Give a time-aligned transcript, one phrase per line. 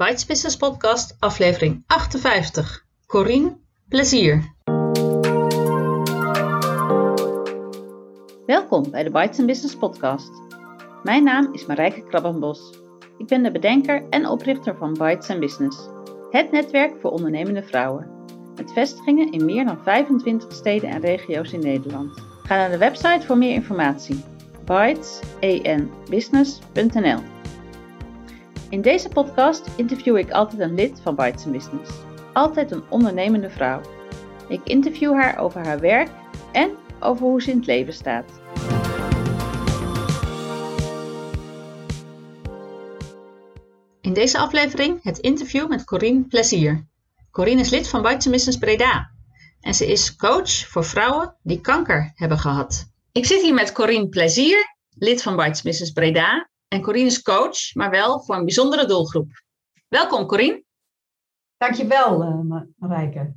[0.00, 2.84] Bites Business Podcast, aflevering 58.
[3.06, 3.56] Corine,
[3.88, 4.54] plezier.
[8.46, 10.30] Welkom bij de Bites Business Podcast.
[11.02, 12.74] Mijn naam is Marijke Krabbenbos.
[13.18, 15.88] Ik ben de bedenker en oprichter van Bites Business,
[16.30, 18.10] het netwerk voor ondernemende vrouwen.
[18.56, 22.18] Met vestigingen in meer dan 25 steden en regio's in Nederland.
[22.42, 24.24] Ga naar de website voor meer informatie:
[24.64, 27.39] bytesenbusiness.nl.
[28.70, 31.90] In deze podcast interview ik altijd een lid van Bites Business.
[32.32, 33.80] Altijd een ondernemende vrouw.
[34.48, 36.10] Ik interview haar over haar werk
[36.52, 38.40] en over hoe ze in het leven staat.
[44.00, 46.88] In deze aflevering het interview met Corine Plezier.
[47.30, 49.10] Corine is lid van Bites Business Breda
[49.60, 52.90] en ze is coach voor vrouwen die kanker hebben gehad.
[53.12, 57.74] Ik zit hier met Corine Plezier, lid van Bites Business Breda en Corine is coach,
[57.74, 59.42] maar wel voor een bijzondere doelgroep.
[59.88, 60.64] Welkom Corine.
[61.56, 63.34] Dankjewel uh, Marijke.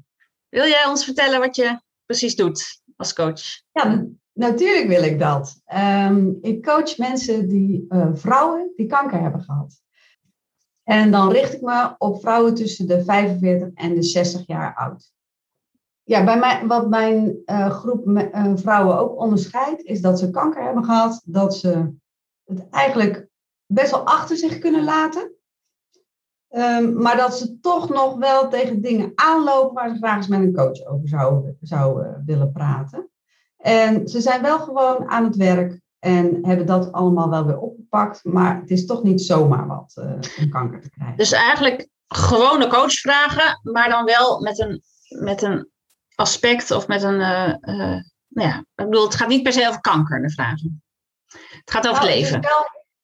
[0.49, 3.41] Wil jij ons vertellen wat je precies doet als coach?
[3.71, 5.62] Ja, natuurlijk wil ik dat.
[5.65, 9.81] Ehm, ik coach mensen die, uh, vrouwen die kanker hebben gehad.
[10.84, 15.12] En dan richt ik me op vrouwen tussen de 45 en de 60 jaar oud.
[16.03, 20.63] Ja, bij mij, wat mijn uh, groep uh, vrouwen ook onderscheidt, is dat ze kanker
[20.63, 22.01] hebben gehad, dat ze
[22.70, 23.27] eigenlijk
[23.65, 25.32] best wel achter zich kunnen laten.
[26.49, 30.40] Um, maar dat ze toch nog wel tegen dingen aanlopen waar ze graag eens met
[30.40, 33.09] een coach over zouden zou, uh, willen praten.
[33.57, 38.24] En ze zijn wel gewoon aan het werk en hebben dat allemaal wel weer opgepakt.
[38.24, 41.18] Maar het is toch niet zomaar wat uh, om kanker te krijgen.
[41.18, 44.81] Dus eigenlijk gewone coachvragen, maar dan wel met een,
[45.20, 45.70] met een
[46.15, 47.20] aspect of met een.
[47.20, 47.54] Uh,
[48.27, 50.84] nou ja, ik bedoel, het gaat niet per se over kanker, de vragen.
[51.41, 52.41] Het gaat over nou, het leven.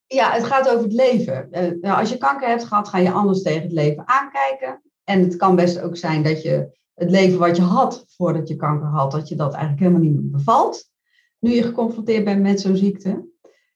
[0.07, 1.47] Ja, het gaat over het leven.
[1.51, 4.81] Uh, nou, als je kanker hebt gehad, ga je anders tegen het leven aankijken.
[5.03, 8.55] En het kan best ook zijn dat je het leven wat je had voordat je
[8.55, 10.89] kanker had, dat je dat eigenlijk helemaal niet meer bevalt.
[11.39, 13.27] Nu je geconfronteerd bent met zo'n ziekte.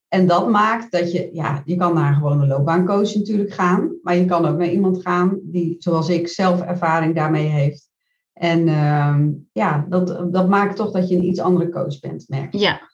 [0.07, 3.97] En dat maakt dat je, ja, je kan naar een gewone loopbaancoach natuurlijk gaan.
[4.01, 7.89] Maar je kan ook naar iemand gaan die, zoals ik, zelf ervaring daarmee heeft.
[8.33, 9.17] En uh,
[9.51, 12.91] ja, dat, dat maakt toch dat je een iets andere coach bent, merk Ja.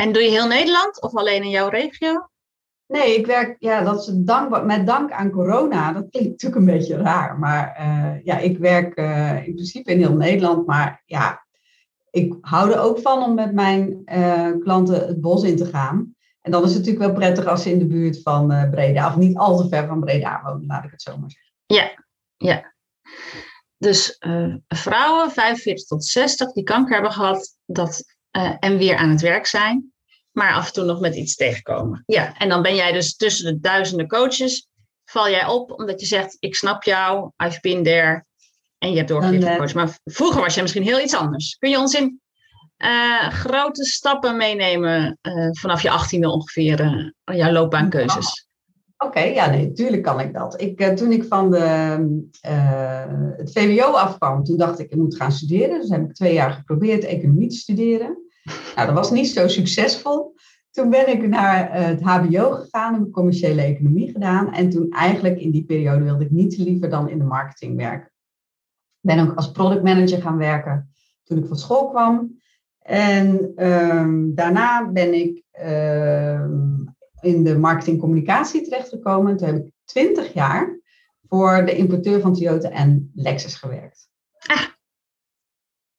[0.00, 2.28] En doe je heel Nederland of alleen in jouw regio?
[2.86, 5.92] Nee, ik werk, ja, dat is dank, met dank aan corona.
[5.92, 7.38] Dat klinkt natuurlijk een beetje raar.
[7.38, 10.66] Maar uh, ja, ik werk uh, in principe in heel Nederland.
[10.66, 11.46] Maar ja,
[12.10, 16.14] ik hou er ook van om met mijn uh, klanten het bos in te gaan.
[16.40, 19.16] En dan is het natuurlijk wel prettig als ze in de buurt van Breda, of
[19.16, 21.52] niet al te ver van Breda wonen, laat ik het zo maar zeggen.
[21.66, 22.04] Ja,
[22.36, 22.74] ja.
[23.76, 24.16] Dus
[24.68, 28.04] vrouwen 45 tot 60 die kanker hebben gehad dat,
[28.36, 29.92] uh, en weer aan het werk zijn,
[30.30, 32.02] maar af en toe nog met iets tegenkomen.
[32.06, 34.68] Ja, en dan ben jij dus tussen de duizenden coaches,
[35.04, 38.24] val jij op omdat je zegt, ik snap jou, I've been there,
[38.78, 39.74] en je hebt als coach.
[39.74, 41.56] Maar vroeger was je misschien heel iets anders.
[41.58, 42.20] Kun je ons in
[42.78, 45.18] uh, grote stappen meenemen
[45.50, 48.48] vanaf je achttiende ongeveer, jouw loopbaankeuzes?
[49.04, 50.60] Oké, okay, ja, nee, tuurlijk kan ik dat.
[50.60, 51.58] Ik, uh, toen ik van de,
[52.46, 55.80] uh, het VWO afkwam, toen dacht ik, ik moet gaan studeren.
[55.80, 58.18] Dus heb ik twee jaar geprobeerd economie te studeren.
[58.74, 60.34] Nou, dat was niet zo succesvol.
[60.70, 64.52] Toen ben ik naar uh, het HBO gegaan, heb commerciële economie gedaan.
[64.52, 68.10] En toen eigenlijk in die periode wilde ik niets liever dan in de marketing werken.
[69.00, 70.90] Ben ook als product manager gaan werken
[71.24, 72.38] toen ik van school kwam.
[72.82, 75.44] En um, daarna ben ik
[77.34, 79.36] in de marketingcommunicatie terechtgekomen.
[79.36, 80.78] Toen heb ik twintig jaar
[81.28, 84.08] voor de importeur van Toyota en Lexus gewerkt.
[84.46, 84.62] Ah.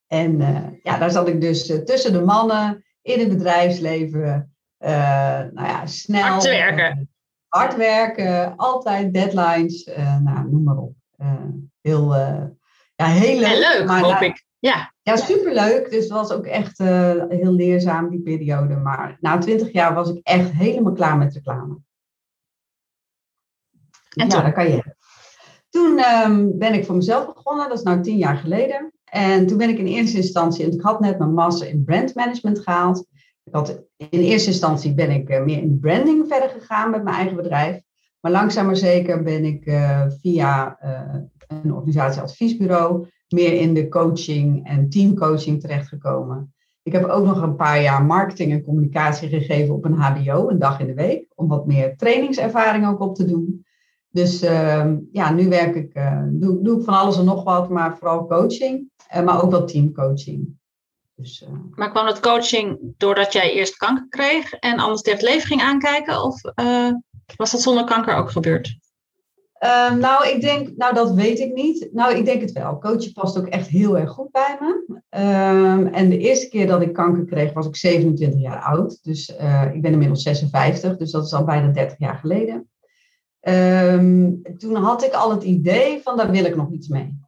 [0.06, 4.54] En uh, ja, daar zat ik dus uh, tussen de mannen in het bedrijfsleven.
[4.78, 4.88] Uh,
[5.38, 6.22] nou ja, snel.
[6.22, 7.10] Hard werken.
[7.48, 9.84] hard werken, altijd deadlines,
[10.22, 10.94] nou, noem maar op.
[11.80, 12.14] heel,
[12.94, 13.52] ja, heel leuk.
[13.52, 14.44] En leuk, maar, hoop ik.
[14.58, 14.91] Ja.
[15.02, 15.90] Ja, superleuk.
[15.90, 18.76] Dus het was ook echt uh, heel leerzaam, die periode.
[18.76, 21.78] Maar na twintig jaar was ik echt helemaal klaar met reclame.
[24.14, 24.94] En ja, dat kan je.
[25.68, 27.68] Toen um, ben ik voor mezelf begonnen.
[27.68, 28.92] Dat is nu tien jaar geleden.
[29.04, 30.66] En toen ben ik in eerste instantie...
[30.66, 33.06] Ik had net mijn master in brandmanagement gehaald.
[33.44, 37.16] Ik had, in eerste instantie ben ik uh, meer in branding verder gegaan met mijn
[37.16, 37.80] eigen bedrijf.
[38.20, 40.78] Maar langzaam maar zeker ben ik uh, via
[41.46, 46.54] een organisatieadviesbureau meer in de coaching en teamcoaching terechtgekomen.
[46.82, 50.58] Ik heb ook nog een paar jaar marketing en communicatie gegeven op een HBO, een
[50.58, 53.64] dag in de week, om wat meer trainingservaring ook op te doen.
[54.08, 57.68] Dus uh, ja, nu werk ik, uh, doe, doe ik van alles en nog wat,
[57.68, 60.60] maar vooral coaching, uh, maar ook wel teamcoaching.
[61.14, 65.60] Dus, uh, maar kwam dat coaching doordat jij eerst kanker kreeg en anders leven ging
[65.60, 66.22] aankijken?
[66.22, 66.40] Of
[67.36, 68.78] was dat zonder kanker ook gebeurd?
[69.62, 71.88] Ehm, nou, ik denk, nou dat weet ik niet.
[71.92, 72.78] Nou, ik denk het wel.
[72.78, 75.00] Coachen past ook echt heel erg goed bij me.
[75.08, 78.98] Ehm, en de eerste keer dat ik kanker kreeg, was ik 27 jaar oud.
[79.02, 82.68] Dus uh, ik ben inmiddels 56, dus dat is al bijna 30 jaar geleden.
[83.40, 87.20] Ehm, toen had ik al het idee van, daar wil ik nog iets mee.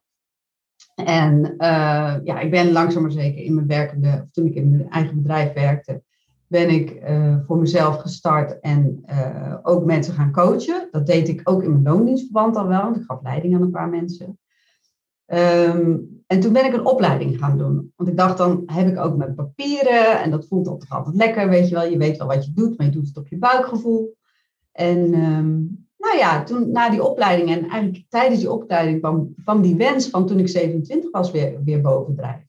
[0.94, 4.90] En uh, ja, ik ben langzaam maar zeker in mijn werkende, toen ik in mijn
[4.90, 6.02] eigen bedrijf werkte,
[6.54, 10.88] ben ik uh, voor mezelf gestart en uh, ook mensen gaan coachen.
[10.90, 13.70] Dat deed ik ook in mijn loondienstverband al wel, want ik gaf leiding aan een
[13.70, 14.38] paar mensen.
[15.26, 17.92] Um, en toen ben ik een opleiding gaan doen.
[17.96, 21.48] Want ik dacht, dan heb ik ook mijn papieren en dat voelt toch altijd lekker,
[21.48, 21.88] weet je wel.
[21.88, 24.16] Je weet wel wat je doet, maar je doet het op je buikgevoel.
[24.72, 29.62] En um, nou ja, toen na die opleiding en eigenlijk tijdens die opleiding kwam, kwam
[29.62, 32.48] die wens van toen ik 27 was weer, weer bovendrijven.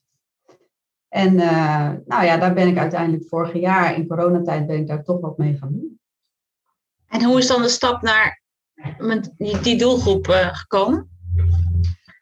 [1.16, 5.04] En uh, nou ja, daar ben ik uiteindelijk vorig jaar in coronatijd ben ik daar
[5.04, 6.00] toch wat mee gaan doen.
[7.08, 8.42] En hoe is dan de stap naar
[9.62, 11.10] die, doelgroep uh, gekomen?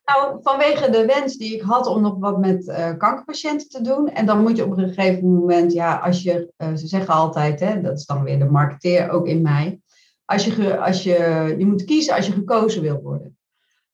[0.05, 4.09] Nou, vanwege de wens die ik had om nog wat met uh, kankerpatiënten te doen.
[4.09, 7.81] En dan moet je op een gegeven moment, ja, als je, ze zeggen altijd, hè,
[7.81, 9.81] dat is dan weer de marketeer ook in mij.
[10.25, 13.32] Als je, als je, je moet kiezen als je gekozen wil worden.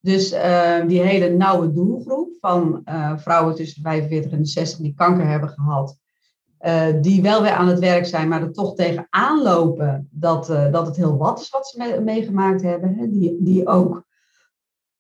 [0.02, 4.80] Dus uh, die hele nauwe doelgroep van uh, vrouwen tussen de 45 en de 60
[4.80, 5.98] die kanker hebben gehad,
[6.62, 10.86] uh, die wel weer aan het werk zijn, maar er toch tegenaan lopen dat, dat
[10.86, 12.96] het heel wat is wat ze me meegemaakt hebben.
[12.96, 13.10] Hè?
[13.10, 14.04] Die, die, ook,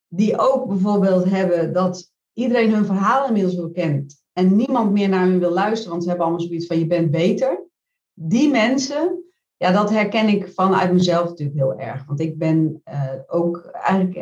[0.07, 5.25] die ook bijvoorbeeld hebben dat iedereen hun verhaal inmiddels wel kent en niemand meer naar
[5.25, 7.68] hun wil luisteren, want ze hebben allemaal zoiets van je bent beter.
[8.13, 9.24] Die mensen,
[9.57, 12.06] ja, dat herken ik vanuit mezelf natuurlijk heel erg.
[12.06, 12.81] Want ik ben
[13.28, 14.16] ook eigenlijk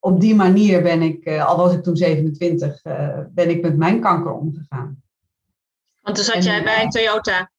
[0.00, 3.76] op die manier ben ik, uh, al was ik toen 27, uh, ben ik met
[3.76, 5.02] mijn kanker omgegaan.
[6.00, 7.50] Want toen zat en, jij bij Toyota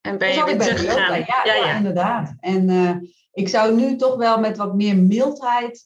[0.00, 1.18] en ben je weer teruggegaan.
[1.18, 2.34] Ja, ja, ja, inderdaad.
[2.40, 5.84] En ik zou nu toch wel met wat meer mildheid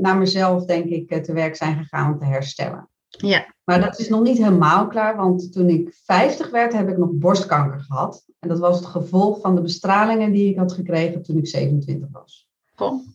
[0.00, 2.88] naar mezelf, denk ik, te werk zijn gegaan om te herstellen.
[3.08, 3.54] Ja.
[3.64, 7.10] Maar dat is nog niet helemaal klaar, want toen ik 50 werd, heb ik nog
[7.12, 8.24] borstkanker gehad.
[8.38, 12.08] En dat was het gevolg van de bestralingen die ik had gekregen toen ik 27
[12.12, 12.48] was.
[12.74, 13.06] Goh.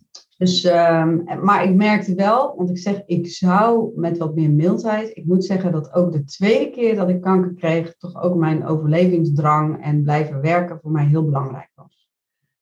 [0.42, 5.18] Dus, um, maar ik merkte wel, want ik zeg, ik zou met wat meer mildheid.
[5.18, 8.66] Ik moet zeggen dat ook de tweede keer dat ik kanker kreeg, toch ook mijn
[8.66, 12.10] overlevingsdrang en blijven werken voor mij heel belangrijk was.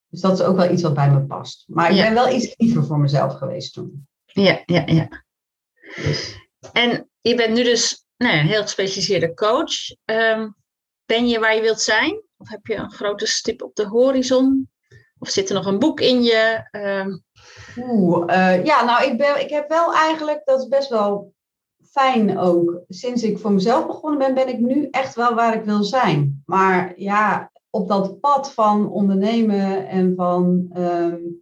[0.10, 1.66] Dus dat is ook wel iets wat bij me past.
[1.68, 2.04] Maar ik ja.
[2.04, 4.08] ben wel iets liever voor mezelf geweest toen.
[4.26, 5.24] Ja, ja, ja.
[5.96, 6.50] Dus.
[6.74, 9.96] En je bent nu dus nou ja, heel gespecialiseerde coach.
[10.06, 10.56] Um,
[11.06, 12.22] ben je waar je wilt zijn?
[12.38, 14.70] Of heb je een grote stip op de horizon?
[15.20, 16.68] Of zit er nog een boek in je?
[16.72, 17.24] Um,
[17.78, 21.34] Oeh, uh, ja, nou, ik, ben, ik heb wel eigenlijk, dat is best wel
[21.82, 22.82] fijn ook.
[22.88, 26.44] Sinds ik voor mezelf begonnen ben, ben ik nu echt wel waar ik wil zijn.
[26.46, 31.42] Maar ja, op dat pad van ondernemen en van um,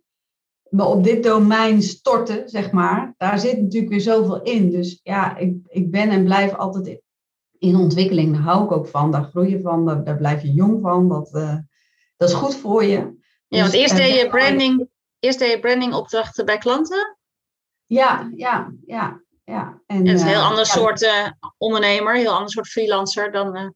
[0.69, 4.69] me op dit domein storten, zeg maar, daar zit natuurlijk weer zoveel in.
[4.69, 7.01] Dus ja, ik, ik ben en blijf altijd
[7.57, 8.33] in ontwikkeling.
[8.33, 11.09] Daar hou ik ook van, daar groei je van, daar, daar blijf je jong van.
[11.09, 11.55] Dat, uh,
[12.17, 13.15] dat is goed voor je.
[13.47, 14.87] Ja, want dus, eerst deed je branding
[15.19, 17.17] eerst deed je brandingopdrachten bij klanten?
[17.85, 19.21] Ja, ja, ja.
[19.43, 19.81] ja.
[19.85, 21.27] En, het is een heel ander ja, soort uh,
[21.57, 23.69] ondernemer, heel ander soort freelancer dan uh,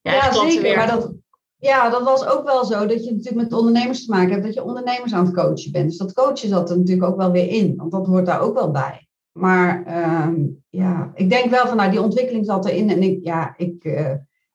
[0.00, 0.76] ja, zeker.
[0.76, 1.12] Maar dat,
[1.56, 4.54] ja, dat was ook wel zo dat je natuurlijk met ondernemers te maken hebt, dat
[4.54, 5.88] je ondernemers aan het coachen bent.
[5.88, 8.54] Dus dat coachen zat er natuurlijk ook wel weer in, want dat hoort daar ook
[8.54, 9.08] wel bij.
[9.32, 13.54] Maar uh, ja, ik denk wel van nou, die ontwikkeling zat erin en ik, ja,
[13.56, 14.14] ik, uh,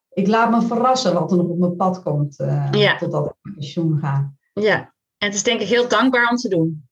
[0.10, 2.36] ik laat me verrassen wat er nog op mijn pad komt
[2.72, 2.98] ja.
[2.98, 4.34] totdat ik pensioen ga.
[4.54, 4.91] Ja,
[5.22, 6.90] en het is denk ik heel dankbaar om te doen.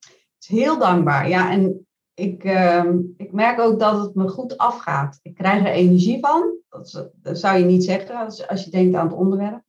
[0.00, 1.50] Het is heel dankbaar, ja.
[1.50, 2.84] En ik, uh,
[3.16, 5.18] ik merk ook dat het me goed afgaat.
[5.22, 6.56] Ik krijg er energie van.
[6.68, 8.16] Dat, zou je niet zeggen
[8.48, 9.62] als, je denkt aan het onderwerp.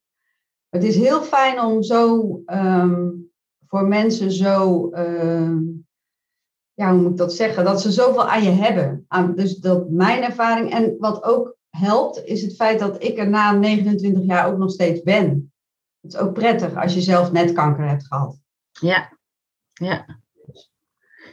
[0.70, 3.32] Het is heel fijn om zo um,
[3.68, 5.58] voor mensen zo, uh,
[6.74, 9.06] ja, hoe moet ik dat zeggen, dat ze zoveel aan je hebben.
[9.08, 13.30] Aan, dus dat mijn ervaring en wat ook helpt, is het feit dat ik er
[13.30, 15.54] na 29 jaar ook nog steeds ben.
[16.06, 18.38] Het is ook prettig als je zelf net kanker hebt gehad.
[18.72, 19.18] Ja,
[19.74, 20.20] ja.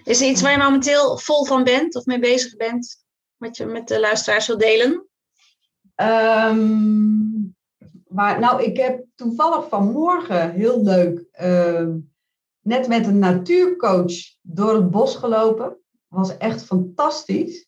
[0.05, 3.05] Is er iets waar je momenteel vol van bent of mee bezig bent,
[3.37, 5.07] wat je met de luisteraars wil delen?
[5.97, 7.55] Um,
[8.09, 11.89] maar, nou, ik heb toevallig vanmorgen heel leuk uh,
[12.61, 15.69] net met een natuurcoach door het bos gelopen.
[15.69, 17.67] Dat was echt fantastisch.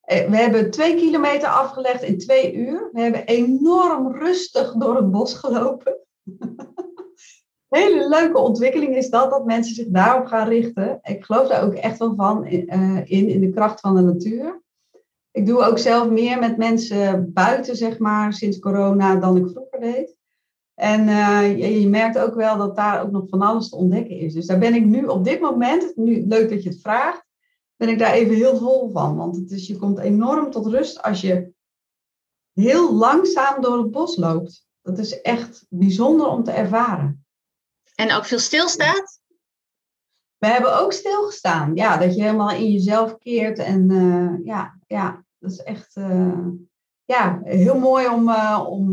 [0.00, 2.88] Eh, we hebben twee kilometer afgelegd in twee uur.
[2.92, 5.98] We hebben enorm rustig door het bos gelopen.
[7.68, 10.98] Hele leuke ontwikkeling is dat, dat mensen zich daarop gaan richten.
[11.02, 14.62] Ik geloof daar ook echt wel van uh, in, in de kracht van de natuur.
[15.30, 19.80] Ik doe ook zelf meer met mensen buiten, zeg maar, sinds corona dan ik vroeger
[19.80, 20.16] deed.
[20.74, 24.34] En uh, je, merkt ook wel dat daar ook nog van alles te ontdekken is.
[24.34, 27.24] Dus daar ben ik nu op dit moment, nu, leuk dat je het vraagt,
[27.76, 29.16] ben ik daar even heel vol van.
[29.16, 31.52] Want het je komt enorm tot rust als je
[32.52, 34.68] heel langzaam door het bos loopt.
[34.82, 37.24] Dat is echt bijzonder om te ervaren.
[37.94, 39.20] En ook veel stilstaat?
[40.38, 41.74] We hebben ook stilgestaan.
[41.74, 43.58] Ja, dat je helemaal in jezelf keert.
[43.58, 46.46] En uh, ja, ja, dat is echt uh,
[47.04, 48.92] ja, heel mooi om, uh, om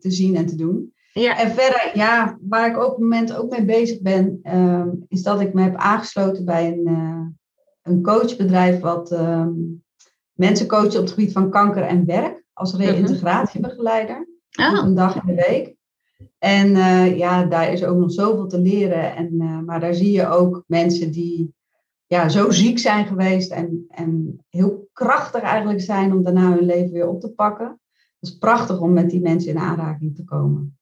[0.00, 0.92] te zien en te doen.
[1.12, 1.38] Ja.
[1.38, 5.40] En verder, ja, waar ik op het moment ook mee bezig ben, ehm, is dat
[5.40, 6.86] ik me heb aangesloten bij een,
[7.82, 9.52] een coachbedrijf wat ehm,
[10.32, 12.82] mensen coacht op het gebied van kanker en werk als mhm.
[12.82, 14.28] reïntegratiebegeleider.
[14.58, 14.84] Oh.
[14.84, 15.76] Een dag in de week.
[16.38, 19.16] En uh, ja, daar is ook nog zoveel te leren.
[19.16, 21.54] En, uh, maar daar zie je ook mensen die
[22.06, 26.92] ja, zo ziek zijn geweest en, en heel krachtig eigenlijk zijn om daarna hun leven
[26.92, 27.80] weer op te pakken.
[28.20, 30.78] Het is prachtig om met die mensen in aanraking te komen.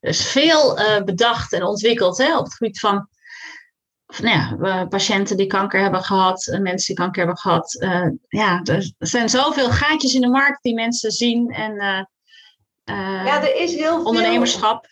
[0.00, 3.08] Dus veel uh, bedacht en ontwikkeld hè, op het gebied van
[4.22, 7.76] nou ja, patiënten die kanker hebben gehad, mensen die kanker hebben gehad.
[8.28, 12.08] ja, er zijn zoveel gaatjes in de markt die mensen zien en
[12.90, 14.04] uh, ja, er is heel veel.
[14.04, 14.86] Ondernemerschap.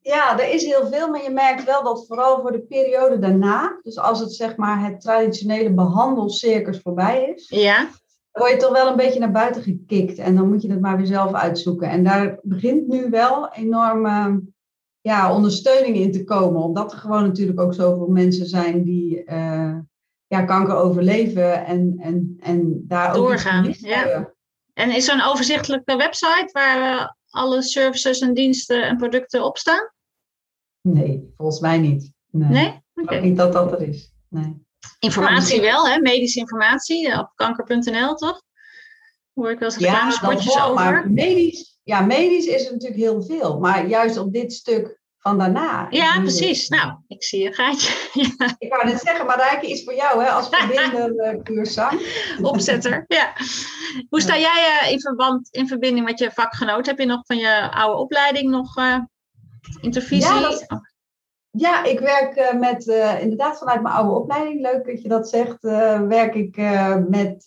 [0.00, 3.78] Ja, er is heel veel, maar je merkt wel dat vooral voor de periode daarna,
[3.82, 7.88] dus als het zeg maar het traditionele behandelcircus voorbij is, ja.
[8.32, 10.96] word je toch wel een beetje naar buiten gekikt en dan moet je het maar
[10.96, 11.88] weer zelf uitzoeken.
[11.88, 14.42] En daar begint nu wel enorme
[15.00, 19.76] ja, ondersteuning in te komen, omdat er gewoon natuurlijk ook zoveel mensen zijn die uh,
[20.26, 24.32] ja, kanker overleven en, en, en daar Doorgaan, ook ja.
[24.74, 29.92] En is een overzichtelijke website waar alle services en diensten en producten op staan?
[30.80, 32.12] Nee, volgens mij niet.
[32.30, 32.50] Nee?
[32.50, 32.82] nee?
[32.94, 33.20] Okay.
[33.20, 34.12] niet dat dat er is.
[34.28, 34.66] Nee.
[34.98, 36.00] Informatie wel, hè?
[36.00, 38.42] medische informatie eh, op kanker.nl, toch?
[39.32, 40.74] Hoor ik wel eens reclamespotjes ja, over.
[40.74, 43.58] Maar medisch, ja, medisch is er natuurlijk heel veel.
[43.58, 45.86] Maar juist op dit stuk van daarna.
[45.90, 46.68] Ja, precies.
[46.68, 47.92] Nou, ik zie een gaatje.
[48.38, 48.54] ja.
[48.58, 51.14] Ik wou net zeggen, maar daar iets voor jou hè, als verbinder
[52.38, 53.32] uh, Opzetter, ja.
[54.08, 56.86] Hoe sta jij uh, in, verband, in verbinding met je vakgenoot?
[56.86, 58.98] Heb je nog van je oude opleiding nog uh,
[59.80, 60.34] intervisie?
[60.34, 60.58] Ja,
[61.50, 62.86] ja, ik werk met,
[63.20, 65.62] inderdaad vanuit mijn oude opleiding, leuk dat je dat zegt,
[66.08, 66.56] werk ik
[67.08, 67.44] met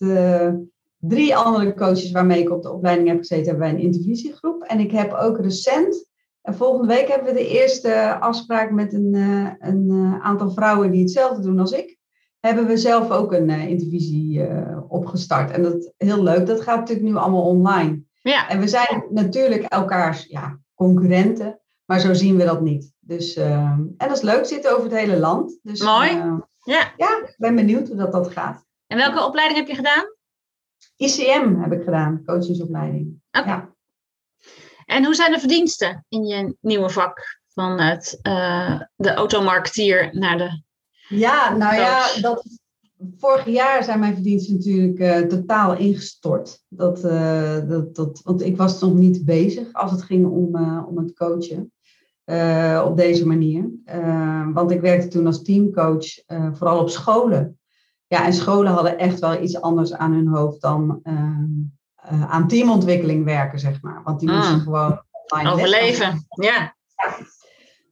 [1.00, 4.64] drie andere coaches waarmee ik op de opleiding heb gezeten, bij een intervisiegroep.
[4.64, 6.07] En ik heb ook recent
[6.48, 10.92] en volgende week hebben we de eerste afspraak met een, uh, een uh, aantal vrouwen
[10.92, 11.98] die hetzelfde doen als ik.
[12.40, 14.48] Hebben we zelf ook een uh, intervisie
[14.88, 15.52] opgestart.
[15.52, 16.46] En dat is heel leuk.
[16.46, 18.04] Dat gaat natuurlijk nu allemaal online.
[18.22, 18.50] Ja.
[18.50, 22.94] En we zijn natuurlijk elkaars ja, concurrenten, maar zo zien we dat niet.
[23.00, 25.60] Dus, en dat is leuk, zitten over het hele land.
[25.62, 26.10] Dus, Mooi.
[26.64, 26.94] ja.
[26.98, 28.66] ja, ik ben benieuwd hoe dat, dat gaat.
[28.88, 30.06] En welke opleiding heb je gedaan?
[30.96, 33.22] ICM heb ik gedaan, coachingsopleiding.
[33.32, 33.48] Oké.
[33.48, 33.76] Ja.
[34.88, 40.62] En hoe zijn de verdiensten in je nieuwe vak vanuit uh, de automarketeer naar de.
[41.08, 42.60] Ja, nou ja, dat,
[43.18, 46.64] vorig jaar zijn mijn verdiensten natuurlijk uh, totaal ingestort.
[46.68, 50.98] Dat, uh, dat, dat, want ik was nog niet bezig als het ging om, om
[50.98, 51.72] het coachen.
[52.86, 53.70] op deze manier.
[54.54, 56.06] want ik werkte toen als teamcoach
[56.54, 57.60] vooral op scholen.
[58.08, 61.02] Ja, en scholen hadden echt wel iets anders aan hun hoofd dan
[62.12, 64.02] uh, aan teamontwikkeling werken, zeg maar.
[64.04, 64.62] Want die moesten ah.
[64.62, 65.00] gewoon
[65.54, 66.26] overleven.
[66.30, 66.76] Ja.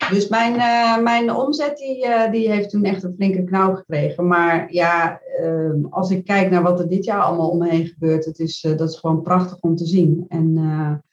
[0.10, 4.28] Dus mijn, uh, mijn omzet die, uh, die heeft toen echt een flinke knauw gekregen.
[4.28, 7.86] Maar ja, uh, als ik kijk naar wat er dit jaar allemaal om me heen
[7.86, 10.26] gebeurt, het is, dat is gewoon prachtig om te zien.
[10.28, 11.04] En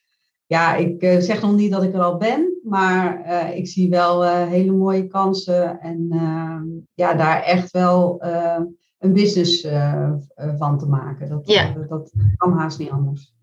[0.46, 4.72] ja, ik zeg nog niet dat ik er al ben, maar ik zie wel hele
[4.72, 5.80] mooie kansen.
[5.80, 6.08] En
[6.94, 8.22] ja, daar echt wel
[9.02, 10.12] een business uh,
[10.58, 11.28] van te maken.
[11.28, 11.76] Dat, ja.
[11.76, 13.34] uh, dat kan haast niet anders.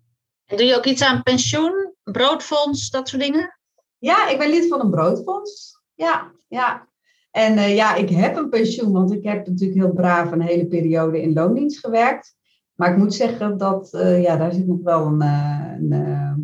[0.46, 3.58] En doe je ook iets aan pensioen, broodfonds, dat soort dingen?
[3.98, 5.80] Ja, ik ben lid van een broodfonds.
[5.94, 6.88] Ja, ja.
[7.30, 10.66] En uh, ja, ik heb een pensioen, want ik heb natuurlijk heel braaf een hele
[10.66, 12.36] periode in loondienst gewerkt.
[12.74, 13.88] Maar ik moet zeggen dat,
[14.20, 15.92] ja, daar zit nog wel een, een,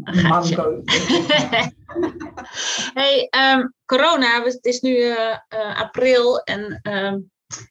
[0.04, 0.82] een manco.
[3.00, 5.14] hey, um, corona, het is nu
[5.76, 7.18] april en ehm,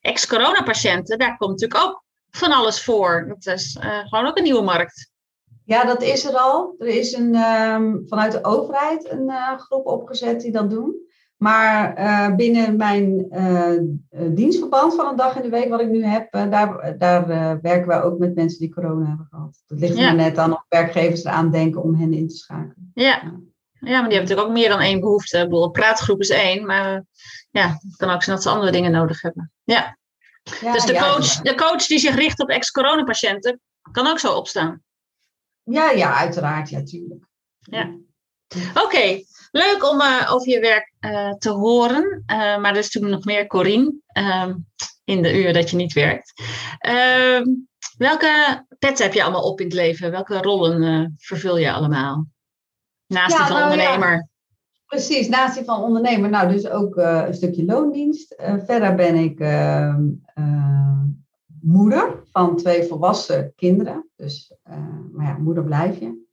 [0.02, 3.26] ex-corona-patiënten, daar komt natuurlijk ook van alles voor.
[3.28, 5.12] Dat is uh, gewoon ook een nieuwe markt.
[5.64, 6.76] Ja, dat is er al.
[6.78, 11.04] Er is een, um, vanuit de overheid een uh, groep opgezet die dat doen.
[11.36, 13.28] Maar uh, binnen mijn
[14.34, 17.28] dienstverband van een dag in de week wat ik nu heb, daar, daar
[17.62, 19.64] werken we ook met mensen die corona hebben gehad.
[19.68, 20.08] Dat ligt ja.
[20.08, 22.92] er net aan of werkgevers eraan denken om hen in te schakelen.
[22.94, 23.04] Ja.
[23.04, 23.40] ja.
[23.80, 25.38] Ja, maar die hebben natuurlijk ook meer dan één behoefte.
[25.38, 27.06] Ik bedoel, een praatgroep is één, maar
[27.52, 29.52] ja, het kan ook zijn dat ze andere dingen nodig hebben.
[29.64, 29.98] Ja.
[30.62, 34.84] ja dus de, coach, de coach die zich richt op ex-coronapatiënten kan ook zo opstaan.
[35.64, 37.26] Ja, ja, uiteraard, ja, tuurlijk.
[37.58, 37.98] Ja.
[38.74, 39.24] Oké,
[39.56, 42.24] Leuk om uh, over je werk uh, te horen.
[42.32, 44.56] Uh, maar er is natuurlijk nog meer Corine ehm,
[45.04, 46.34] in de uur dat je niet werkt.
[46.78, 47.44] Ehm,
[47.98, 50.12] welke pet heb je allemaal op in het leven?
[50.12, 52.28] Welke rollen vervul je allemaal?
[53.08, 54.28] Naast die van nou, ondernemer.
[54.86, 56.30] Precies, naast die van ondernemer.
[56.30, 58.36] Nou, dus ook een stukje loondienst.
[58.66, 60.04] verder ben ik ehm,
[61.62, 64.10] moeder van twee volwassen kinderen.
[64.16, 64.54] Dus,
[65.12, 66.24] maar ja, moeder blijf je.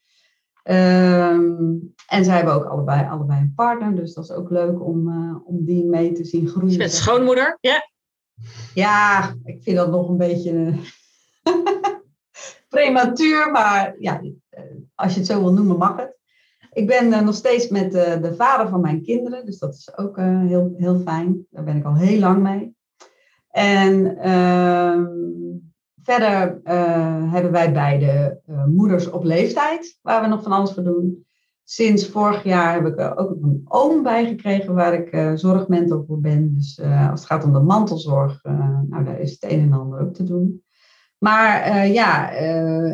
[0.64, 5.08] Um, en zij hebben ook allebei, allebei een partner, dus dat is ook leuk om,
[5.44, 6.70] om die mee te zien groeien.
[6.70, 7.90] Je bent schoonmoeder, ja?
[8.74, 10.74] Ja, ik vind dat nog een beetje
[12.68, 14.62] prematuur, maar ja, eh,
[14.94, 16.11] als je het zo wil noemen, mag het.
[16.72, 20.16] Ik ben uh, nog steeds met de vader van mijn kinderen, dus dat is ook
[20.16, 21.46] heel, heel fijn.
[21.50, 22.74] Daar ben ik al heel lang mee.
[23.50, 25.04] En ehm,
[26.02, 26.60] Verder
[27.30, 31.26] hebben wij beide moeders op leeftijd, waar we nog van alles voor doen.
[31.64, 36.20] Sinds vorig jaar heb ik ook een oom bij gekregen waar ik uh, zorgmentor voor
[36.20, 36.54] ben.
[36.54, 38.42] Dus als het gaat om de mantelzorg,
[38.88, 40.62] nou, daar is het een en ander ook te doen.
[41.18, 42.30] Maar ja,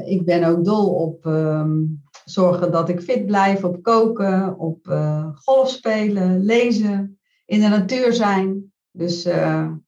[0.05, 4.87] ik ben ook dol op um, zorgen dat ik fit blijf, op koken, op
[5.35, 8.73] golf spelen, lezen, in de natuur zijn.
[8.91, 9.23] Dus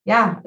[0.03, 0.43] ja,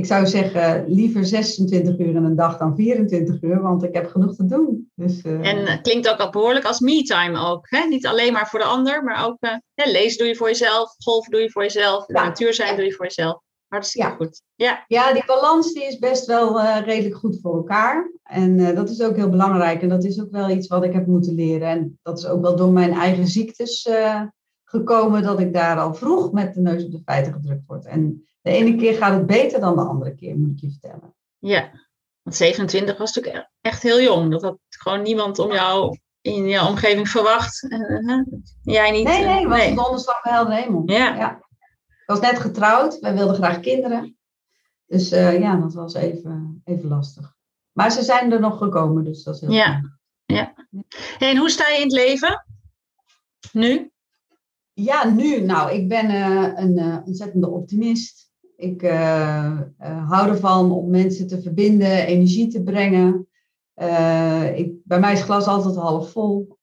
[0.00, 4.06] ik zou zeggen, liever 26 uur in een dag dan 24 uur, want ik heb
[4.06, 4.90] genoeg te doen.
[4.94, 5.48] Dus, uh...
[5.48, 7.66] En het klinkt ook al behoorlijk als me-time ook.
[7.68, 7.86] Hè?
[7.86, 11.30] Niet alleen maar voor de ander, maar ook uh, lezen doe je voor jezelf, golven
[11.30, 12.24] doe je voor jezelf, ja.
[12.24, 13.42] natuur zijn doe je voor jezelf.
[13.70, 14.14] Hartstikke ja.
[14.14, 14.42] goed.
[14.54, 14.84] Ja.
[14.86, 18.12] ja, die balans die is best wel uh, redelijk goed voor elkaar.
[18.22, 19.82] En dat is ook heel belangrijk.
[19.82, 21.68] En dat is ook wel iets wat ik heb moeten leren.
[21.68, 23.88] En dat is ook wel door mijn eigen ziektes
[24.70, 27.86] gekomen, dat ik daar al vroeg met de neus op de feiten gedrukt word.
[27.86, 31.14] En de ene keer gaat het beter dan de andere keer, moet ik je vertellen.
[31.38, 31.70] Ja,
[32.22, 34.30] want 27 was natuurlijk e-, echt heel jong.
[34.30, 37.66] Dat had gewoon niemand om jou in jouw omgeving verwacht.
[38.62, 39.04] Jij niet?
[39.04, 39.68] Nee, nee, was nee.
[39.68, 40.82] een donderslag bij helder hemel.
[40.86, 41.16] Ja.
[41.16, 41.48] ja.
[42.10, 44.18] Was net getrouwd, wij wilden graag kinderen.
[44.86, 47.36] Dus uh, ja, dat was even, even lastig.
[47.72, 49.64] Maar ze zijn er nog gekomen, dus dat is heel ja.
[49.64, 49.98] Fijn.
[50.26, 50.54] Ja.
[51.18, 52.46] En hoe sta je in het leven?
[53.52, 53.90] Nu?
[54.72, 55.40] Ja, nu.
[55.40, 58.30] Nou, ik ben uh, een ontzettende optimist.
[58.56, 58.82] Ik
[59.78, 63.28] hou ervan om mensen te verbinden, energie te brengen.
[64.54, 66.58] Ik, bij mij is het glas altijd half vol.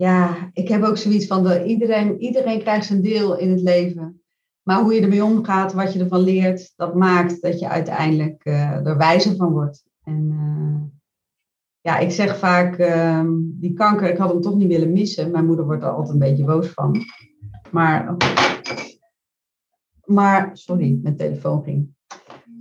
[0.00, 4.22] ja, ik heb ook zoiets van, de, iedereen, iedereen krijgt zijn deel in het leven.
[4.62, 8.96] Maar hoe je ermee omgaat, wat je ervan leert, dat maakt dat je uiteindelijk er
[8.96, 9.84] wijzer van wordt.
[10.04, 10.34] En
[11.80, 15.30] ja, ik zeg vaak, ehm, die kanker, ik had hem toch niet willen missen.
[15.30, 16.96] Mijn moeder wordt er altijd een beetje boos van.
[17.70, 18.16] Maar
[20.10, 21.88] maar, sorry, mijn telefoon ging.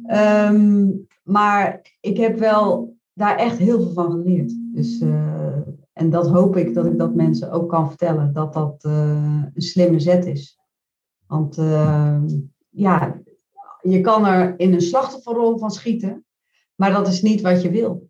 [0.04, 0.91] Ehm,
[1.23, 4.54] maar ik heb wel daar echt heel veel van geleerd.
[4.73, 5.58] Dus, uh,
[5.99, 9.62] en dat hoop ik dat ik dat mensen ook kan vertellen, dat dat uh, een
[9.62, 10.59] slimme zet is.
[11.27, 12.21] Want uh,
[12.69, 13.21] ja,
[13.81, 16.25] je kan er in een slachtofferrol van schieten,
[16.75, 18.09] maar dat is niet wat je wil.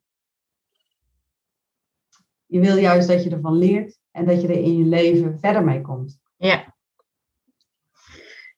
[2.45, 5.63] Je wil juist dat je ervan leert en dat je er in je leven verder
[5.63, 6.19] mee komt.
[6.37, 6.75] Ja.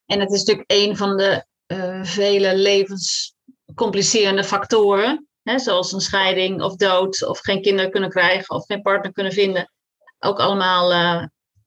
[0.06, 5.28] En het is natuurlijk een van de uh, vele levenscomplicerende factoren.
[5.44, 9.32] Hè, zoals een scheiding of dood, of geen kinderen kunnen krijgen, of geen partner kunnen
[9.32, 9.72] vinden.
[10.20, 10.92] Ook allemaal.
[10.92, 11.26] Uh,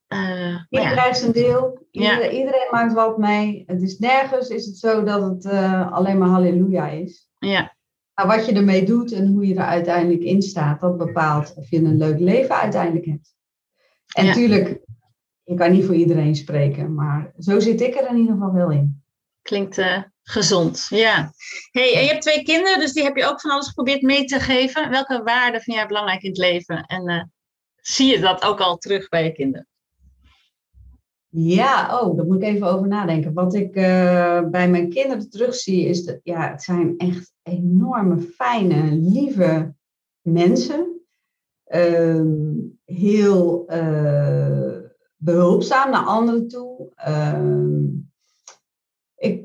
[0.09, 1.87] uh, Iedereen krijgt zijn deel.
[1.91, 3.65] Iedereen, iedereen, maakt wat mee.
[3.67, 5.47] Het is nergens is het zo dat het
[5.91, 7.29] alleen maar halleluja is.
[7.39, 7.77] Ja.
[8.15, 11.71] Maar wat je ermee doet en hoe je er uiteindelijk in staat, dat bepaalt of
[11.71, 13.35] je een leuk leven uiteindelijk hebt.
[14.13, 14.83] En natuurlijk
[15.43, 18.71] je kan niet voor iedereen spreken, maar zo zit ik er in ieder geval wel
[18.71, 19.03] in.
[19.43, 21.33] Klinkt uh, gezond, ja.
[21.71, 24.41] Hey, je hebt twee kinderen, dus die heb je ook van alles geprobeerd mee te
[24.41, 24.91] geven.
[24.91, 26.85] Welke waarden vind jij belangrijk in het leven?
[26.87, 27.23] En uh,
[27.77, 29.69] zie je dat ook al terug bij je kinderen?
[31.29, 33.33] Ja, oh, daar moet ik even over nadenken.
[33.33, 38.93] Wat ik uh, bij mijn kinderen terugzie is dat ja, het zijn echt enorme, fijne,
[38.93, 39.75] lieve
[40.21, 41.01] mensen.
[41.69, 42.21] Uh,
[42.85, 43.65] heel
[45.17, 46.93] behulpzaam naar anderen toe.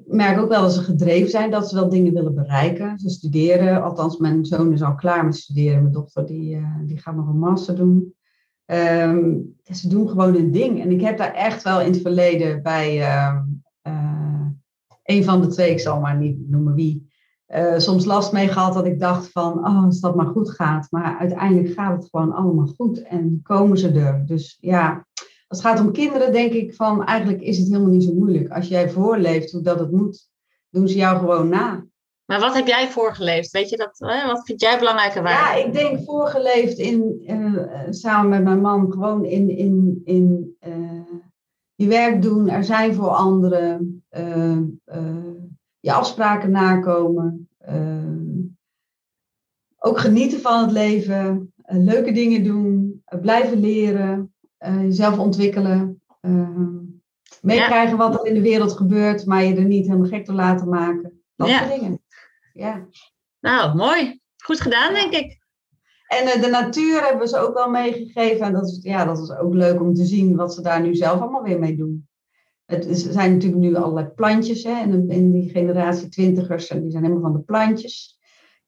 [0.10, 3.00] Ehm, merk ook wel dat ze gedreven zijn, dat ze wel dingen willen bereiken.
[3.00, 5.82] Ze studeren, althans mijn zoon is al klaar met studeren.
[5.82, 8.14] Mijn dochter die, uh, die gaat nog een master doen.
[8.66, 10.82] Ehm, ze doen gewoon een ding.
[10.82, 13.36] En ik heb daar echt wel in het verleden bij uh,
[15.04, 17.10] een van de twee, ik zal maar niet noemen wie,
[17.56, 20.88] uh, soms last mee gehad dat ik dacht van, oh, als dat maar goed gaat.
[20.90, 24.26] Maar uiteindelijk gaat het gewoon allemaal goed en komen ze er.
[24.26, 25.06] Dus ja,
[25.50, 28.50] als het gaat om kinderen, denk ik van eigenlijk is het helemaal niet zo moeilijk.
[28.50, 30.30] Als jij voorleeft hoe dat het moet,
[30.70, 31.86] doen ze jou gewoon na.
[32.26, 33.52] Maar wat heb jij voorgeleefd?
[33.52, 34.00] Weet je dat?
[34.00, 34.28] Hè?
[34.28, 35.60] Wat vind jij belangrijke waarde?
[35.60, 41.16] Ja, ik denk voorgeleefd in, uh, samen met mijn man gewoon in, in, in uh,
[41.76, 44.60] je werk doen, er zijn voor anderen, uh,
[45.80, 47.50] je afspraken nakomen,
[49.80, 56.02] ook genieten van het leven, leuke dingen doen, blijven leren, jezelf ontwikkelen,
[57.42, 60.70] meekrijgen wat er in de wereld gebeurt, maar je er niet helemaal gek door laten
[60.70, 61.22] maken.
[61.36, 61.58] Dat ja.
[61.58, 62.02] soort dingen.
[62.54, 62.88] Ja.
[63.40, 64.22] Nou, mooi.
[64.44, 65.40] Goed gedaan, denk ik.
[66.08, 68.46] En uh, de natuur hebben ze ook wel meegegeven.
[68.46, 70.96] En dat is, ja, dat is ook leuk om te zien wat ze daar nu
[70.96, 72.08] zelf allemaal weer mee doen.
[72.66, 74.64] Het is, zijn natuurlijk nu allerlei plantjes.
[74.64, 78.19] Hè, en in die generatie twintigers, en die zijn helemaal van de plantjes.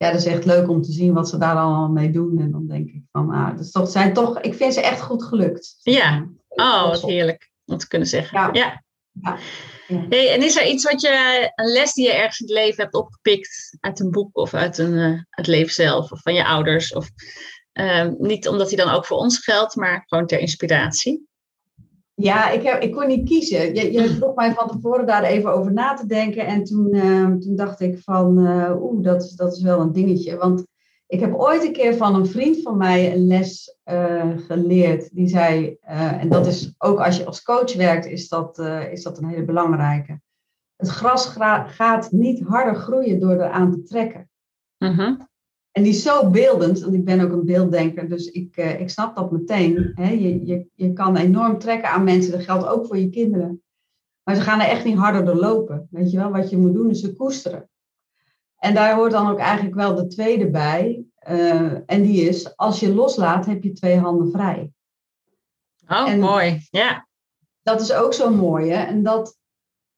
[0.01, 2.39] Ja, dat is echt leuk om te zien wat ze daar allemaal mee doen.
[2.39, 5.01] En dan denk ik van, ah, dat is toch, zijn toch, ik vind ze echt
[5.01, 5.77] goed gelukt.
[5.81, 8.37] Ja, oh, wat heerlijk om te kunnen zeggen.
[8.37, 8.49] ja.
[8.53, 8.81] ja.
[9.21, 9.37] ja.
[10.09, 12.83] Hey, en is er iets wat je, een les die je ergens in het leven
[12.83, 16.45] hebt opgepikt uit een boek of uit een, uh, het leven zelf of van je
[16.45, 16.93] ouders?
[16.93, 17.09] Of,
[17.73, 21.27] uh, niet omdat die dan ook voor ons geldt, maar gewoon ter inspiratie?
[22.21, 23.75] Ja, ik, heb, ik kon niet kiezen.
[23.75, 26.45] Je, je vroeg mij van tevoren daar even over na te denken.
[26.45, 28.37] En toen, uh, toen dacht ik van,
[28.81, 30.37] oeh, dat, dat is wel een dingetje.
[30.37, 30.65] Want
[31.07, 35.15] ik heb ooit een keer van een vriend van mij een les uh, geleerd.
[35.15, 38.59] Die zei, uh, en dat is ook als je als coach werkt, is dat,
[38.91, 40.21] is dat een hele belangrijke.
[40.75, 41.25] Het gras
[41.65, 44.29] gaat niet harder groeien door eraan te trekken.
[44.77, 45.19] -huh.
[45.71, 49.15] En die is zo beeldend, want ik ben ook een beelddenker, dus ik, ik snap
[49.15, 49.91] dat meteen.
[49.95, 50.09] Hè?
[50.09, 53.63] Je, je, je kan enorm trekken aan mensen, dat geldt ook voor je kinderen.
[54.23, 55.87] Maar ze gaan er echt niet harder door lopen.
[55.91, 57.69] Weet je wel, wat je moet doen is ze koesteren.
[58.57, 61.03] En daar hoort dan ook eigenlijk wel de tweede bij.
[61.29, 64.71] Uh, en die is, als je loslaat, heb je twee handen vrij.
[65.87, 66.67] Oh, en mooi.
[66.69, 67.07] Ja.
[67.61, 68.69] Dat is ook zo mooi.
[68.69, 68.83] Hè?
[68.83, 69.37] En dat,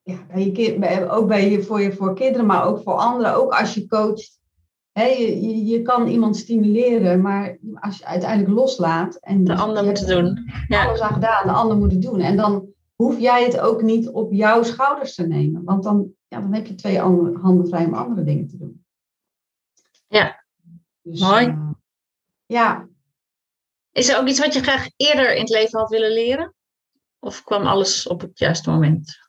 [0.01, 3.53] ja, bij je, ook bij je, voor, je, voor kinderen, maar ook voor anderen, ook
[3.53, 4.41] als je coacht.
[4.93, 9.15] Je, je, kan iemand stimuleren, maar als je uiteindelijk loslaat.
[9.15, 10.51] En de ander moet het doen.
[10.67, 10.85] Ja.
[10.85, 12.19] Alles aan gedaan, de ander moet het doen.
[12.19, 15.63] En dan hoef jij het ook niet op jouw schouders te nemen.
[15.63, 18.85] Want dan, ja, dan heb je twee andere, handen vrij om andere dingen te doen.
[20.07, 20.43] Ja,
[21.01, 21.47] dus, mooi.
[21.47, 21.69] Uh,
[22.45, 22.87] ja.
[23.91, 26.53] Is er ook iets wat je graag eerder in het leven had willen leren?
[27.19, 29.22] Of kwam alles op het juiste moment?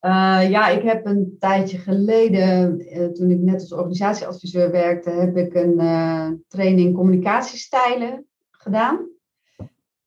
[0.00, 5.36] Uh, ja, ik heb een tijdje geleden, uh, toen ik net als organisatieadviseur werkte, heb
[5.36, 9.08] ik een training communicatiestijlen gedaan.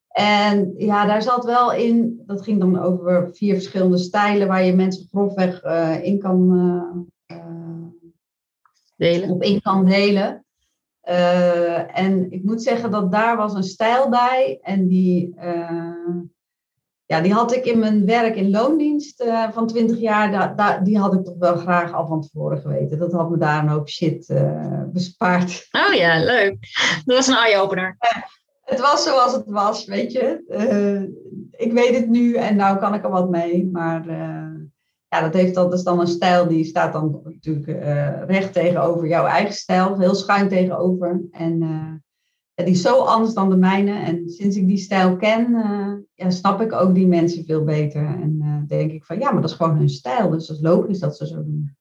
[0.07, 4.73] En ja, daar zat wel in, dat ging dan over vier verschillende stijlen waar je
[4.73, 5.63] mensen grofweg
[6.03, 7.09] in kan
[8.95, 9.29] delen.
[9.29, 10.45] op in kan delen.
[11.01, 14.59] En ik moet zeggen dat daar was een stijl bij.
[14.61, 15.35] En die,
[17.09, 20.31] ja, die had ik in mijn werk in loondienst van 20 jaar.
[20.31, 22.99] Da, da, die had ik toch wel graag al van tevoren geweten.
[22.99, 24.33] Dat had me daar een hoop shit
[24.93, 25.67] bespaard.
[25.71, 26.57] Oh ja, leuk.
[27.05, 27.97] Dat was een eye-opener
[28.69, 30.43] het was zoals het was, weet je.
[30.49, 31.01] Uh,
[31.51, 33.69] ik weet het nu en nou kan ik er wat mee.
[33.71, 34.07] Maar
[35.07, 37.67] ja, dat, heeft, dat is dan een stijl die staat dan natuurlijk
[38.27, 39.99] recht tegenover jouw eigen stijl.
[39.99, 41.21] Heel schuin tegenover.
[41.31, 41.59] En
[42.65, 43.99] die is zo anders dan de mijne.
[43.99, 45.51] En sinds ik die stijl ken,
[46.13, 48.05] ja, snap ik ook die mensen veel beter.
[48.05, 50.29] En denk ik van ja, maar dat is gewoon hun stijl.
[50.29, 51.77] Dus dat is logisch dat ze zo doen.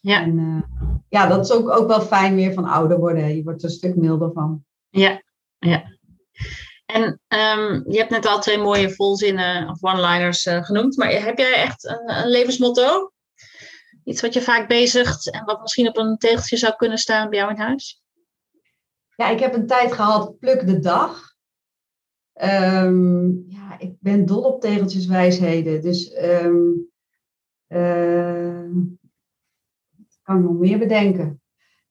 [0.00, 0.22] Ja.
[0.22, 0.64] En
[1.08, 3.36] ja, dat is ook, ook wel fijn weer van ouder worden.
[3.36, 4.64] Je wordt er een stuk milder van.
[4.88, 5.22] Ja,
[5.58, 5.94] ja.
[6.86, 11.54] En um, je hebt net al twee mooie volzinnen of one-liners genoemd, maar heb jij
[11.54, 13.12] echt een, een, levensmotto?
[14.04, 17.38] Iets wat je vaak bezigt en wat misschien op een tegeltje zou kunnen staan bij
[17.38, 18.02] jou in huis?
[19.16, 21.34] Ja, ik heb een tijd gehad, pluk de dag.
[22.42, 25.82] Um, ja, ik ben dol op tegeltjeswijsheden.
[25.82, 26.90] Dus um,
[27.68, 28.70] uh,
[30.22, 31.40] kan ik nog meer bedenken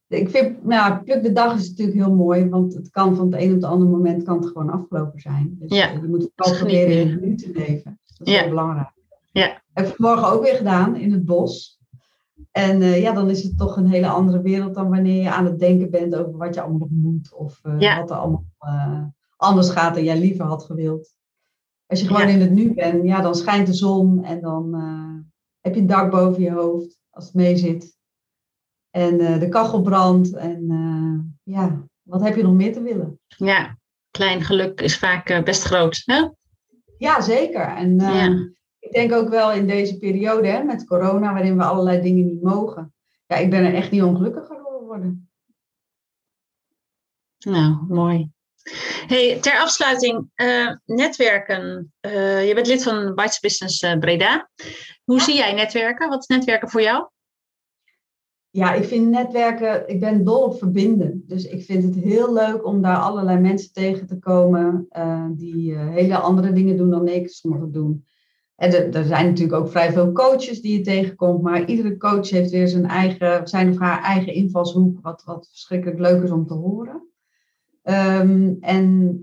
[0.08, 3.40] ik vind, nou, pluk de dag is natuurlijk heel mooi, want het kan van het
[3.40, 5.56] een op het andere moment kan het gewoon afgelopen zijn.
[5.58, 5.90] Dus ja.
[5.90, 8.00] je moet het wel proberen in het nu te leven.
[8.16, 8.40] Dat is ja.
[8.40, 8.92] heel belangrijk.
[9.32, 9.62] Ja.
[9.72, 11.75] Heb ik vanmorgen ook weer gedaan in het bos.
[12.50, 15.44] En uh, ja, dan is het toch een hele andere wereld dan wanneer je aan
[15.44, 17.34] het denken bent over wat je allemaal nog moet.
[17.34, 18.00] Of uh, ja.
[18.00, 19.02] wat er allemaal uh,
[19.36, 21.14] anders gaat dan jij liever had gewild.
[21.86, 24.74] Als je gewoon in het nu bent, ja, dan schijnt de zon en dan
[25.60, 27.96] heb je een dak boven je hoofd als het mee zit.
[28.90, 30.32] En de kachel brandt.
[30.32, 30.66] En
[31.42, 33.20] ja, wat heb je nog meer te willen?
[33.26, 33.78] Ja,
[34.10, 36.02] klein geluk is vaak best groot.
[36.04, 36.28] Hè?
[36.98, 37.66] Ja, zeker.
[37.66, 38.50] En ja.
[38.96, 42.42] Ik denk ook wel in deze periode hè, met corona, waarin we allerlei dingen niet
[42.42, 42.94] mogen.
[43.26, 45.30] Ja, ik ben er echt niet ongelukkiger geworden.
[47.38, 48.30] Nou, mooi.
[49.06, 50.30] Hey, ter afsluiting,
[50.84, 51.92] netwerken.
[52.46, 54.50] je bent lid van Bites Business Breda.
[55.04, 55.22] Hoe ja.
[55.22, 56.08] zie jij netwerken?
[56.08, 57.08] Wat is netwerken voor jou?
[58.56, 61.24] ja, ik vind netwerken, ik ben dol op verbinden.
[61.26, 64.88] Dus ik vind het heel leuk om daar allerlei mensen tegen te komen
[65.36, 68.06] die hele andere dingen doen dan ik sommigen doen.
[68.56, 72.50] En er, zijn natuurlijk ook vrij veel coaches die je tegenkomt, maar iedere coach heeft
[72.50, 76.54] weer zijn eigen, zijn of haar eigen invalshoek, wat, wat verschrikkelijk leuk is om te
[76.54, 77.08] horen.
[77.82, 79.18] Um, en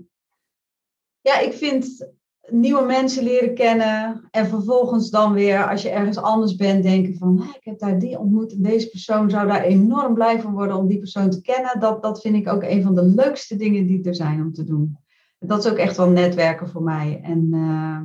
[1.20, 2.12] ja, ik vind
[2.48, 7.42] nieuwe mensen leren kennen en vervolgens dan weer, als je ergens anders bent, denken van,
[7.54, 10.86] ik heb daar die ontmoet en deze persoon zou daar enorm blij van worden om
[10.86, 11.80] die persoon te kennen.
[11.80, 14.64] Dat, dat vind ik ook een van de leukste dingen die er zijn om te
[14.64, 14.98] doen.
[15.38, 17.20] Dat is ook echt wel netwerken voor mij.
[17.22, 18.00] En, uh,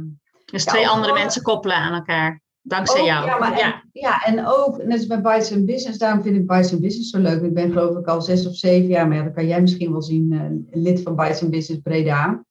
[0.51, 2.41] dus twee andere mensen koppelen aan elkaar.
[2.61, 3.25] Dankzij jou.
[3.25, 3.73] Ja, maar ja.
[3.73, 6.81] En, ja, en ook, net als bij Bites and Business, daarom vind ik Bites and
[6.81, 7.41] Business zo leuk.
[7.41, 10.01] Ik ben geloof ik al zes of zeven jaar, maar dat kan jij misschien wel
[10.01, 12.45] zien, uh, lid van Bites and Business Breda.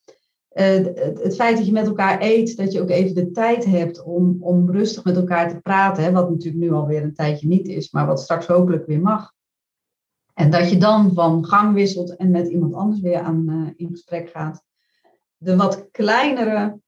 [0.53, 3.65] Uh, het, het, feit dat je met elkaar eet, dat je ook even de tijd
[3.65, 7.49] hebt om, om rustig met elkaar te praten, hè, wat natuurlijk nu alweer een tijdje
[7.49, 9.33] niet is, maar wat straks hopelijk weer mag.
[10.35, 13.89] En dat je dan van gang wisselt en met iemand anders weer aan, uh, in
[13.91, 14.63] gesprek gaat.
[15.37, 16.81] De wat kleinere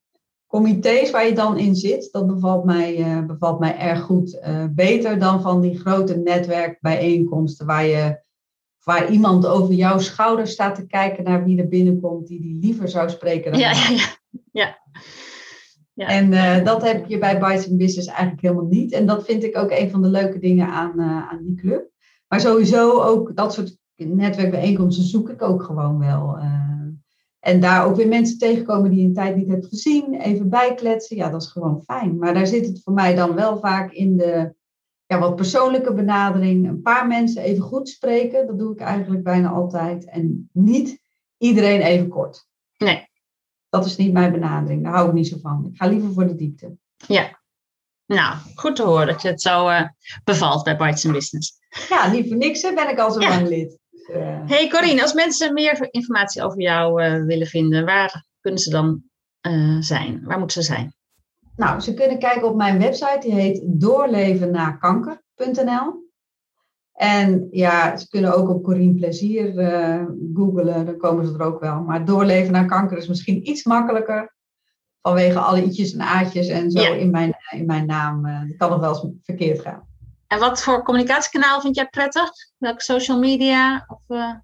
[0.51, 4.41] comité's waar je dan in zit, dat bevalt mij, uh, bevalt mij erg goed.
[4.71, 8.21] beter dan van die grote netwerkbijeenkomsten waar je
[8.85, 12.89] waar iemand over jouw schouder staat te kijken naar wie er binnenkomt, die die liever
[12.89, 14.07] zou spreken dan ja, ja, ja,
[14.53, 14.79] ja.
[15.93, 16.07] ja.
[16.07, 18.93] En uh, dat heb je bij Bites Business eigenlijk helemaal niet.
[18.93, 21.91] En dat vind ik ook een van de leuke dingen aan, uh, aan die club.
[22.29, 26.39] Maar sowieso ook dat soort netwerkbijeenkomsten zoek ik ook gewoon wel.
[26.39, 26.59] Uh,
[27.41, 31.17] en daar ook weer mensen tegenkomen die je een tijd niet hebt gezien, even bijkletsen.
[31.17, 32.19] Ja, dat is gewoon fijn.
[32.19, 34.55] Maar daar zit het voor mij dan wel vaak in de
[35.07, 36.69] ja, wat persoonlijke benadering.
[36.69, 38.47] Een paar mensen even goed spreken.
[38.47, 40.05] Dat doe ik eigenlijk bijna altijd.
[40.05, 41.01] En niet
[41.39, 42.49] iedereen even kort.
[42.77, 43.09] Nee.
[43.69, 44.83] Dat is niet mijn benadering.
[44.83, 45.69] Daar hou ik niet zo van.
[45.73, 46.77] Ik ga liever voor de diepte.
[46.97, 47.41] Ja.
[48.07, 49.83] Nou, goed te horen dat je het zo uh,
[50.25, 51.59] bevalt bij Bites Business.
[51.89, 53.79] Ja, liever niks hè, ben ik al zo lang lid.
[54.09, 58.71] Uh, hey Corine, als mensen meer informatie over jou uh, willen vinden, waar kunnen ze
[58.71, 59.03] dan
[59.81, 60.25] zijn?
[60.25, 60.95] Waar moeten ze zijn?
[61.57, 66.09] Nou, ze kunnen kijken op mijn website, die heet doorlevennakanker.nl.
[66.93, 71.61] En ja, ze kunnen ook op Corine Plezier uh, googlen, dan komen ze er ook
[71.61, 71.83] wel.
[71.83, 74.35] Maar doorleven na kanker is misschien iets makkelijker.
[75.03, 76.89] Vanwege alle i'tjes en a'tjes en zo ja.
[76.89, 78.23] in, mijn, in mijn naam.
[78.23, 79.89] Dat kan nog wel eens verkeerd gaan.
[80.33, 82.31] En wat voor communicatiekanaal vind jij prettig?
[82.59, 83.85] Welke social media?
[83.89, 84.35] Of, uh...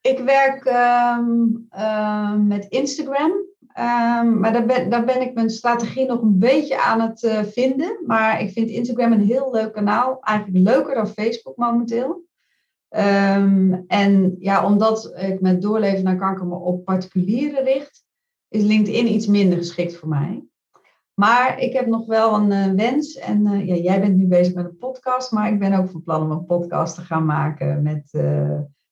[0.00, 0.64] Ik werk
[1.18, 1.66] um,
[2.46, 3.30] met Instagram.
[3.30, 7.42] Um, maar daar ben, daar ben ik mijn strategie nog een beetje aan het uh,
[7.42, 7.98] vinden.
[8.06, 10.20] Maar ik vind Instagram een heel leuk kanaal.
[10.20, 12.24] Eigenlijk leuker dan Facebook momenteel.
[12.88, 18.04] En ja, omdat ik met doorleven naar kanker me op particulieren richt,
[18.48, 20.44] is LinkedIn iets minder geschikt voor mij.
[21.14, 23.18] Maar ik heb nog wel een uh, wens.
[23.18, 26.02] En uh, ja, jij bent nu bezig met een podcast, maar ik ben ook van
[26.02, 28.10] plan om een podcast te gaan maken met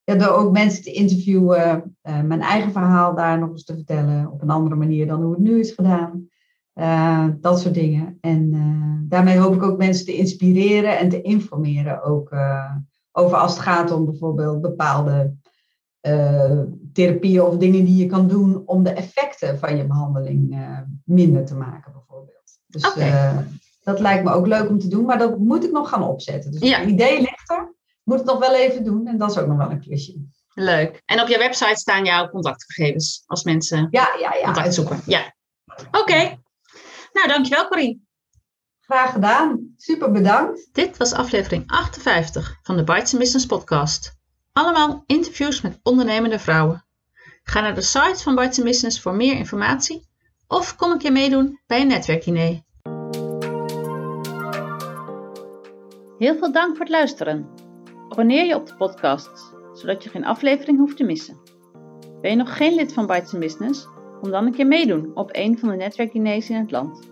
[0.03, 4.31] ja, door ook mensen te interviewen, uh, mijn eigen verhaal daar nog eens te vertellen
[4.31, 6.29] op een andere manier dan hoe het nu is gedaan.
[6.75, 8.17] Uh, dat soort dingen.
[8.21, 12.35] En uh, daarmee hoop ik ook mensen te inspireren en te informeren ook
[13.11, 15.33] over als het gaat om bijvoorbeeld bepaalde
[16.93, 20.57] therapieën of dingen die je kan doen om de effecten van je behandeling
[21.03, 21.90] minder te maken.
[22.71, 23.47] Dus okay.
[23.83, 26.51] dat lijkt me ook leuk om te doen, maar dat moet ik nog gaan opzetten.
[26.51, 26.79] Dus ja.
[26.79, 29.07] het idee ligt er moet het nog wel even doen.
[29.07, 30.25] En dat is ook nog wel een klusje.
[30.53, 31.01] Leuk.
[31.05, 35.01] En op je website staan jouw contactgegevens als mensen ja, ja, ja, contact zoeken.
[35.05, 35.35] Ja.
[35.65, 35.97] Oké.
[35.99, 36.39] Okay.
[37.13, 37.99] Nou, dankjewel Corine.
[38.79, 39.73] Graag gedaan.
[39.77, 40.69] Super bedankt.
[40.71, 44.19] Dit was aflevering 58 van de Bites Business podcast.
[44.51, 46.85] Allemaal interviews met ondernemende vrouwen.
[47.43, 50.09] Ga naar de site van Bites Business voor meer informatie
[50.51, 52.61] of kom een keer meedoen bij een netwerkdiner.
[56.17, 57.49] Heel veel dank voor het luisteren.
[58.09, 61.37] Abonneer je op de podcast, zodat je geen aflevering hoeft te missen.
[62.21, 63.87] Ben je nog geen lid van Bites Business?
[64.21, 67.09] Kom dan een keer meedoen op een van de netwerkdiners in het land.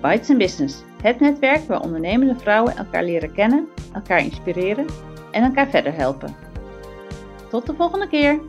[0.00, 4.86] Bites Business, het netwerk waar ondernemende vrouwen elkaar leren kennen, elkaar inspireren
[5.32, 6.36] en elkaar verder helpen.
[7.50, 8.40] Tot de volgende keer!